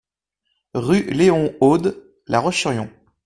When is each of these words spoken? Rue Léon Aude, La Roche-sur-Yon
Rue 0.73 1.03
Léon 1.11 1.53
Aude, 1.59 2.03
La 2.25 2.39
Roche-sur-Yon 2.39 2.89